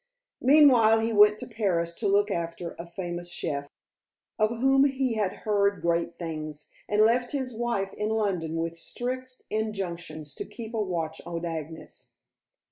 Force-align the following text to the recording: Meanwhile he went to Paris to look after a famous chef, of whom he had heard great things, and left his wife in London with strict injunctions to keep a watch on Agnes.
Meanwhile 0.41 1.01
he 1.01 1.13
went 1.13 1.37
to 1.37 1.47
Paris 1.47 1.93
to 1.99 2.07
look 2.07 2.31
after 2.31 2.71
a 2.79 2.87
famous 2.89 3.29
chef, 3.29 3.69
of 4.39 4.49
whom 4.49 4.85
he 4.85 5.13
had 5.13 5.31
heard 5.45 5.79
great 5.83 6.17
things, 6.17 6.71
and 6.89 7.05
left 7.05 7.33
his 7.33 7.53
wife 7.53 7.93
in 7.93 8.09
London 8.09 8.55
with 8.55 8.75
strict 8.79 9.43
injunctions 9.51 10.33
to 10.33 10.43
keep 10.45 10.73
a 10.73 10.81
watch 10.81 11.21
on 11.23 11.45
Agnes. 11.45 12.13